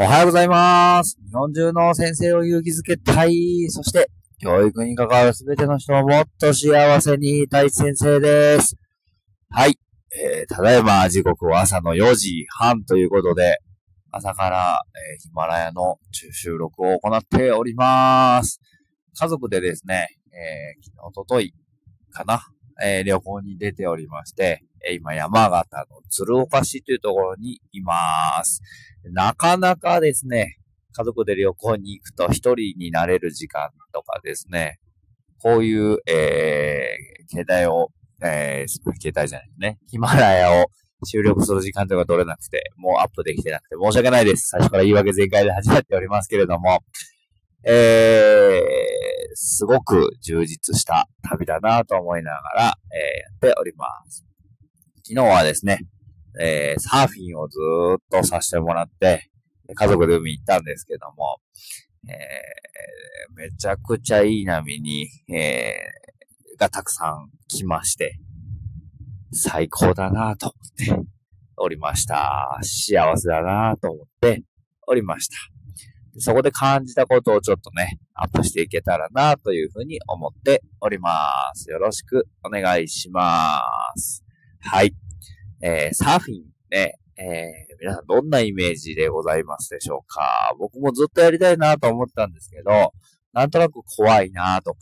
[0.00, 1.18] おはようございます。
[1.26, 3.66] 日本中の先生を勇気づけたい。
[3.68, 4.08] そして、
[4.38, 8.76] 教育に関わるすべての人をもっと幸せにいたい先生です。
[9.50, 9.76] はい。
[10.14, 13.58] えー、ただいま時刻は朝の4時半ということで、
[14.12, 18.60] 朝から、えーヒマラヤの中収録を行っております。
[19.18, 21.52] 家族でですね、えー、昨日、おととい
[22.12, 22.46] かな、
[22.82, 28.62] えー旅行に出ておりまして、え今山形の鶴岡市というところにいます。
[29.12, 30.58] なかなかですね、
[30.92, 34.78] 家族で旅行に行くと一人になれる時間とかですね、
[35.40, 37.90] こういう、えー、携帯を、
[38.22, 40.66] えー、携帯じゃないですね、ヒマラヤを
[41.04, 44.48] 収録する時間とか取れなくて、もうアップできてなくて申し訳ないです。
[44.48, 46.80] 最初から言い訳全開で始まっておりますけれども、
[47.64, 49.07] えー、
[49.40, 54.26] すごく充実した旅だなと思いながら、えー、やっております。
[55.06, 55.86] 昨日はですね、
[56.40, 57.56] えー、サーフィンをず
[57.98, 59.30] っとさせてもらって、
[59.72, 61.38] 家族で海行ったんですけども、
[62.08, 68.18] えー、めちゃくちゃいい波に、えー、がたくさん来まして、
[69.32, 70.52] 最高だなと
[70.88, 71.08] 思って
[71.58, 72.58] おりました。
[72.62, 74.42] 幸せだなと思って
[74.88, 75.57] おりました。
[76.16, 81.12] そこで感じたことをちょっとね、アップしていけたらなというふうに思っておりま
[81.54, 81.70] す。
[81.70, 83.60] よろしくお願いしま
[83.96, 84.24] す。
[84.60, 84.94] はい。
[85.60, 90.54] えー、サーフィンね、えー、皆さんどんなイメージでございますでしょうか？
[90.58, 92.92] 僕もずっとやりたいなと思ったんですけど、
[93.32, 94.78] なんとなく怖いなとか、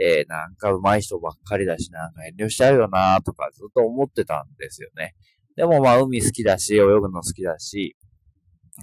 [0.00, 5.14] えー、なんか上手い人ばっかりだし、なんか遠慮しちゃうよなとかずっと思ってたんですよね。
[5.56, 7.96] でもまあ海好きだし、泳ぐの好きだし、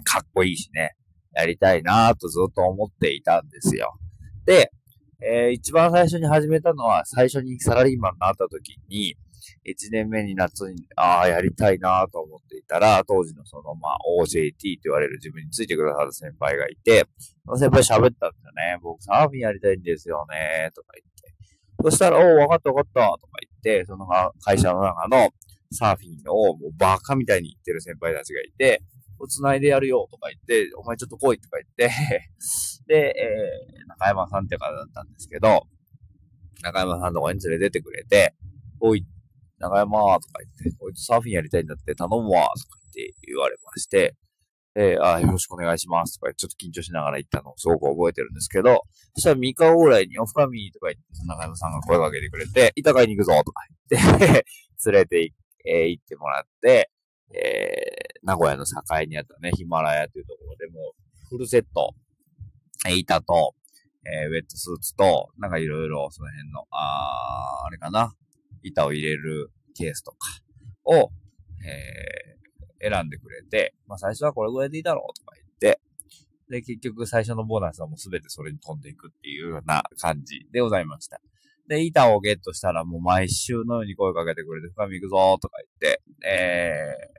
[0.03, 0.95] かっこいいしね、
[1.33, 3.97] やりたいなとずっと思っていたんですよ。
[4.45, 4.71] で、
[5.21, 9.15] えー、一番最初に始めたのは、最初にサラリーマンになった時に、
[9.65, 17.05] 1年目に夏に、ああ、やりたいなと思っていたら、当時のその、まあ、OJT と言われる自分についてくださる先輩がいて、
[17.45, 18.79] その先輩喋ったんですよね。
[18.81, 21.33] 僕サーフィンやりたいんですよね、とか言って。
[21.83, 24.07] そしたら、おう、わかったわかった、とか言って、その
[24.41, 25.29] 会社の中の
[25.71, 28.81] サーフィンをもうバカみたいに言ってる先輩たちがいて、
[29.27, 31.95] 繋いでやるよとか言って、お前ちょっと来いとか言って、
[32.87, 35.67] で、えー、中山さんって方だったんですけど、
[36.61, 38.35] 中山さんのとこに連れてってくれて、
[38.79, 39.05] おい、
[39.57, 44.15] 中山とか言って、こいつサーフィンやりたいんだって頼むわとか言って言われまして、
[44.75, 48.83] で、あよろしくお願いしますとかちょっと緊張しながら言ったのをすごく覚えてるんですけど、
[49.15, 54.45] そしたら3日後ぐらいにオフカミーとか言って、中山さんが声かけてくれて、板買いに行くぞとか言って、
[54.85, 55.33] 連れて行
[55.65, 56.89] えー行ってもらって、
[57.33, 58.71] えー、名古屋の境
[59.07, 61.93] にあったね、ヒマラヤというところでもう、フルセット、
[62.87, 63.55] え板と、
[64.05, 68.13] えーウェットスーツと、なんかいろいろその辺の、あー、あれかな、
[68.63, 70.17] 板を入れるケースとか
[70.85, 71.11] を、
[71.65, 72.29] えー
[72.81, 75.81] 選んでくれて、まあ最初はこれぐらいでいいだろうとか言って、
[76.49, 81.19] で、結局最初のボーナスはもうすべてそれに飛んでいくっていうような感じでございました。
[81.67, 87.18] で、板をゲットしたらもう毎週のように声かけてくれて、深み行くぞとか言って、えー、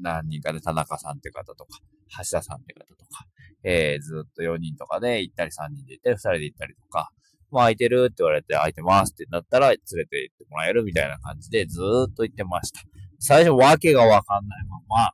[0.00, 1.78] 何人かで田中さんって方とか、
[2.18, 3.26] 橋田さんって方とか、
[3.62, 7.10] えー、ずっと4人とかで行ったり3人で行ったり2人で行ったりとか、
[7.50, 12.80] もう空いてるって言われて空いてますってなったら連れて行ってもらえるみたいな感じでずーっと行ってました。
[13.18, 15.10] 最初わけがわかんないまま、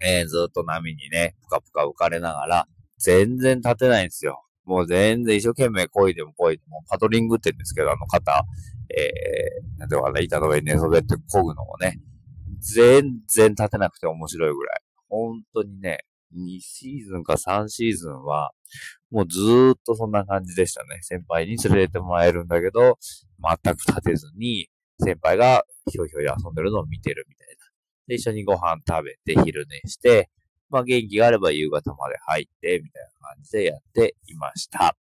[0.00, 4.42] えー、ずっと波にね、ぷかぷか浮かれながら、全然立てないんですよ。
[4.64, 8.44] もう全然一生懸命漕いでも漕いでも、パドリングって言うんですけど、あの肩、
[8.90, 12.00] えー、なんていうかな、板の上に寝そべって漕ぐのもね、
[12.74, 14.80] 全然立てなくて面白いぐらい。
[15.08, 16.00] 本当にね、
[16.34, 18.52] 2シーズンか3シーズンは、
[19.10, 20.98] もうずーっとそんな感じでしたね。
[21.02, 22.98] 先輩に連れてもらえるんだけど、
[23.40, 24.68] 全く立てずに、
[25.00, 27.66] 先輩がひょいひょい遊んでるのを見てるみたいな。
[28.08, 30.28] で、一緒にご飯食べて昼寝して、
[30.68, 34.96] まあ元気があれば夕方まで入って、みたいな感じでやっていました。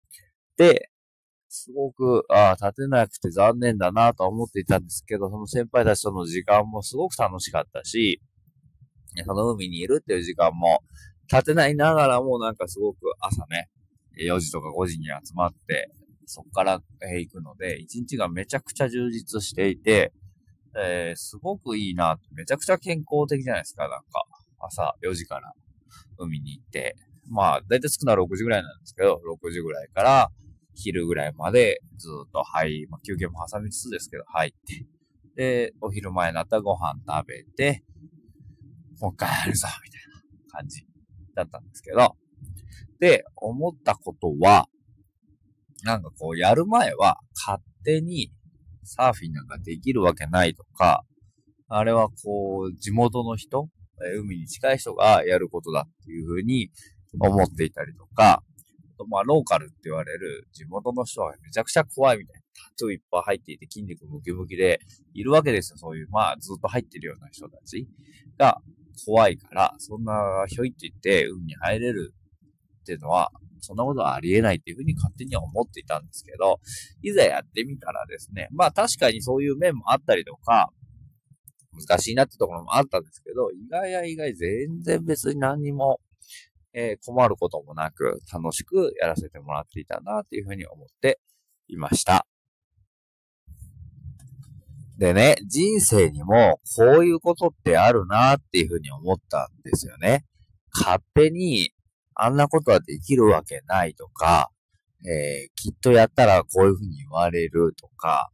[0.58, 0.91] で、
[1.53, 8.22] すごく、ああ、立てなくて残念だなと思っていたんですけど、その先輩たちとの時間もすごく楽しかったし、
[9.25, 10.80] その海にいるっていう時間も、
[11.30, 13.69] 立てないながらもなんかすごく朝ね、
[14.18, 15.92] 4時とか5時に集まって、
[16.25, 20.13] そこから行くので、一日がめちゃくちゃ充実していて、
[20.81, 24.25] えーすごくいいな、めちゃくちゃ健康的じゃないですか、なんか。
[24.59, 25.51] 朝4時から
[26.18, 26.95] 海に行って。
[27.30, 30.31] まあ、だいたい着くのは6時ぐらいなんですけど、6時ぐらいから
[30.75, 34.85] 昼ぐらいまでずっと入、まあ、休憩も挟みつつですけど、入って。
[35.35, 37.83] で、お昼前になったらご飯食べて、
[39.00, 40.85] もう一回やるぞ、みたいな感じ
[41.35, 42.15] だったんですけど、
[43.00, 44.68] で、思ったことは、
[45.83, 48.31] なんかこう、やる前は勝手に
[48.83, 51.03] サーフィンなんかできるわけないとか、
[51.68, 53.69] あれはこう、地元の人、
[54.19, 56.69] 海に近い人がやることだっていうふうに
[57.19, 58.44] 思っていたりとか、
[59.07, 62.42] まあ、ローカルって言われる地元の人はめちゃくちゃ怖いみたいな。
[62.53, 64.81] タトゥーいっぱい入っていて筋肉ムキムキで
[65.13, 65.77] いるわけですよ。
[65.77, 67.88] そういう、まあ、ずっと入ってるような人たち
[68.38, 68.62] が
[69.06, 72.13] 怖いから、そんなひょいって言って海に入れる
[72.81, 73.31] っていうのは、
[73.62, 76.59] そんなことはありえないっていうふうに勝手には思っていたんですけど、
[77.01, 80.69] いざやってみたらですね、まあ確かにそういう面もあったりとか、
[81.88, 86.00] 難しいなってところもあったんですけど、意外や意外全然別に何にも、
[86.73, 91.19] えー、困ることもなく楽しくやらせてもらっていたなっていうふうに思って
[91.68, 92.25] いました。
[94.97, 100.25] でね、人生にもこういうことってあるなっていうふうに思ったんですよね。
[100.71, 101.71] 勝手に
[102.13, 104.51] あんなことはできるわけないとか、
[105.03, 108.29] えー、きっとやったらこういうふうに言われるとか、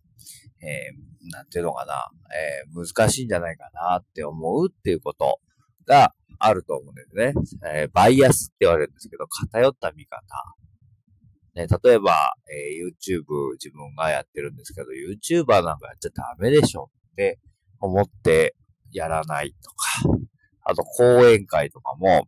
[0.61, 5.39] えー、なんていうのかな、えー、難しいんじゃないかなって思うっていうこと
[5.85, 7.33] があると思うんですね。
[7.73, 10.21] えー、バイアスって言われるんですけど、偏った見方。
[11.55, 17.39] ね、例えば、えー、YouTube 自分がやってるんですけど、YouTuber なんかやっちゃダメでしょって
[17.79, 18.55] 思って
[18.91, 20.19] やらないとか、
[20.63, 22.27] あと講演会とかも、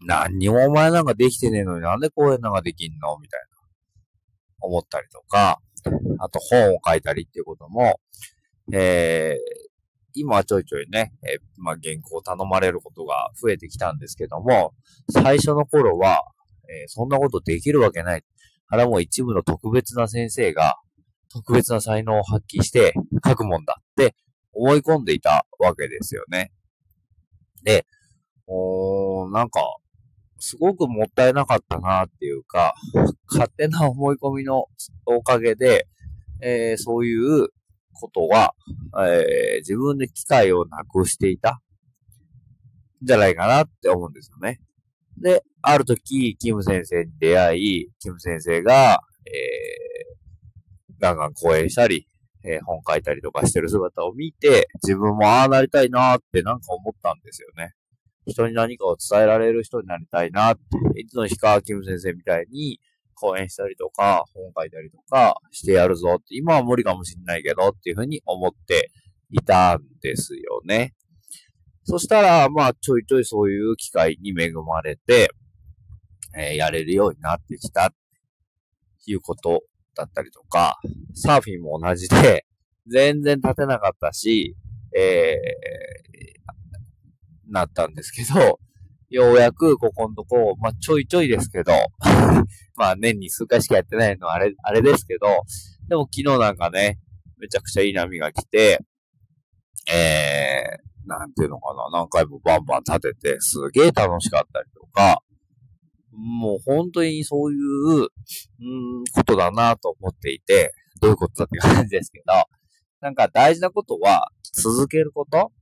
[0.00, 3.48] 何にもお前なんかできてねえのになんで講演なんかできんのみたいな。
[4.60, 5.60] 思ったりとか、
[6.18, 8.00] あと本を書いたりっていうことも、
[8.72, 9.67] えー、
[10.18, 14.74] 今はちょいちょいね、えー、まあ、原稿を頼まれることが増えてきたんですけども、
[15.10, 16.22] 最初の頃は、
[16.68, 18.24] えー、そんなことできるわけない。
[18.68, 20.76] あれはもう一部の特別な先生が、
[21.32, 22.94] 特別な才能を発揮して
[23.26, 24.14] 書くもんだって
[24.52, 26.52] 思い込んでいたわけですよね。
[27.62, 27.86] で、
[28.46, 29.60] おー、なんか、
[30.40, 32.74] すごくもったいなかったなっていうか、
[33.28, 34.66] 勝手な思い込みの
[35.06, 35.86] おかげで、
[36.40, 37.48] えー、そういう
[37.98, 38.54] ことは、
[38.96, 41.60] えー、自分で機会をなくしていた、
[43.02, 44.60] じゃないかなって思うんですよね。
[45.18, 52.06] で、ある時、キム先生に出会い、キム先生が、えー、ガンガン講演したり、
[52.44, 57.74] えー、本書いたりとかしてる姿を見て、自分もああなりたいなーってなんか思ったんですよね。
[58.26, 62.80] 人に何かを伝えられる人になりたいなって、いつの日かキム先生みたいに
[63.20, 68.90] 講演したりとか、本書いたりとかしてやるぞって、今は無理かもしんないけどっていうふうに思って
[69.30, 70.94] いたんですよね。
[71.84, 75.30] そしたら、まあ、ちょいちょいそういう機会に恵まれて、
[76.36, 77.90] えー、やれるようになってきたっ
[79.04, 79.62] ていうこと
[79.94, 80.78] だったりとか、
[81.14, 82.44] サーフィンも同じで、
[82.86, 84.54] 全然立てなかったし、
[84.96, 88.58] えー、なったんですけど、
[89.10, 91.72] ようやくここのとこ、まあ、ちょいちょいですけど、
[92.76, 95.26] まあ、年に数回しかやってないのはあれ、あれですけど、
[95.88, 96.98] でも昨日なんかね、
[97.38, 98.80] めちゃくちゃいい波が来て、
[99.90, 105.22] えー、なんていうのかな、何回もバンバン立てて、すげえ楽しかったりとか、
[106.12, 108.08] もう本当にそういう、うん、
[109.14, 112.34] ことだなと思っていて、どういうことだって感じですけど、
[113.00, 115.52] なんか大事なことは続けること。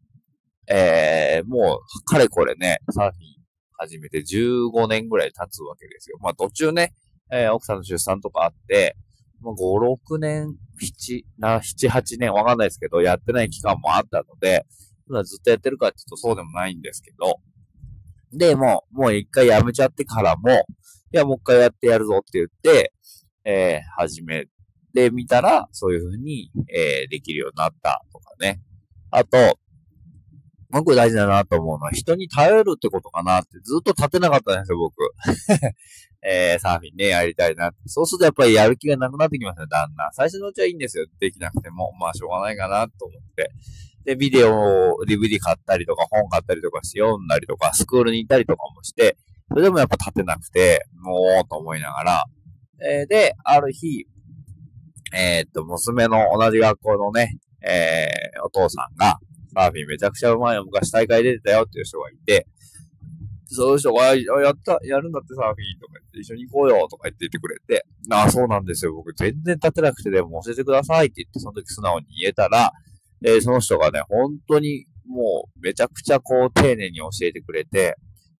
[0.68, 3.35] えー、もう、かれこれね、サーフィン
[3.78, 6.18] 始めて15年ぐらい経つわけですよ。
[6.20, 6.94] まあ途中ね、
[7.30, 8.96] えー、奥さんの出産とかあって、
[9.40, 14.66] まあ、5、6年、7、な、7、8年わかんないですけど、やってない期間もあったので、
[15.24, 17.36] ずっとやってるかって言うとそうでもないんですけど、
[18.32, 20.50] で、もう、もう一回やめちゃってからも、
[21.12, 22.92] いや、もう一回やってやるぞって言って、
[23.44, 24.46] えー、始め
[24.94, 28.60] てみたら、そういう風に、えー、できるようになったとかね。
[29.10, 29.58] あと、
[30.82, 34.94] 僕大事だなと思うのは、人に頼るってことかなってずっと立てなかったんですよ、僕。
[36.22, 37.76] えー、サーフィンね、やりたいなって。
[37.86, 40.12] そうするとやっぱりやる気がなくなってきますね、だんだん。
[40.12, 41.06] 最初のうちはいいんですよ。
[41.20, 41.92] できなくても。
[42.00, 43.50] まあ、しょうがないかなと思って。
[44.04, 49.16] で、ビデオを DVD 買ったりとか、本買ったりとかして読んだりとか、スクールに行ったりとかもして、
[49.48, 52.24] それでもやっぱ立てなくて、もう、と思いながら。
[52.82, 54.06] えー、で、ある日、
[55.12, 59.18] えー、っと、娘の同じ学校のね、えー、お父さんが、
[59.56, 60.64] サーフィンめちゃくちゃうまいよ。
[60.66, 62.46] 昔大会出てたよっていう人がいて、
[63.46, 64.20] その人が、や
[64.50, 68.92] った、やるんだってサーフィンとか言って一緒に行こうよとか言って言ってくれて、ああ、そうなんですよ。
[68.92, 72.72] 僕全然立てなくてでも教えてくださいって言ってその時素直に言えたら、
[73.24, 77.96] えー、その人がね、本当にもうめちゃくちゃこう丁寧に教えてくれて、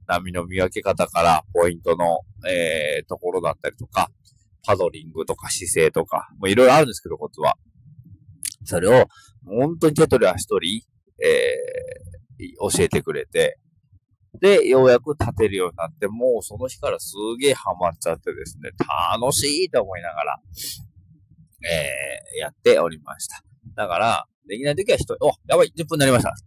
[0.06, 4.10] 波の見分け方からポイントの、えー、ところだったりとか、
[4.66, 7.56] パドリングとか姿勢とか、もういろいろあるんですけど、コツは。
[8.64, 9.06] それを、
[9.46, 10.86] 本当に手取り足取り、
[11.22, 13.58] えー、教えてくれて、
[14.40, 18.70] で、ようやく立てるようになって、もうその日からすげえハマっちゃってですね、
[19.20, 20.40] 楽しいと思いながら、
[21.64, 23.42] えー、やっておりました。
[23.74, 26.34] だから、できない時は人、お、やばい、10分になりました。